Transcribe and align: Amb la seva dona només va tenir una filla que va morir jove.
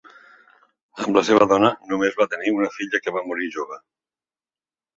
Amb 1.03 1.19
la 1.19 1.23
seva 1.27 1.47
dona 1.51 1.71
només 1.93 2.17
va 2.23 2.29
tenir 2.33 2.55
una 2.57 2.73
filla 2.81 3.03
que 3.05 3.17
va 3.19 3.25
morir 3.29 3.53
jove. 3.61 3.81